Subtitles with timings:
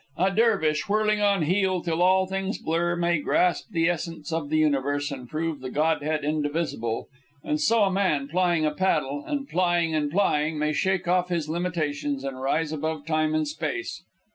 [0.17, 4.57] A dervish, whirling on heel till all things blur, may grasp the essence of the
[4.57, 7.07] universe and prove the Godhead indivisible;
[7.43, 11.47] and so a man, plying a paddle, and plying and plying, may shake off his
[11.49, 14.01] limitations and rise above time and space.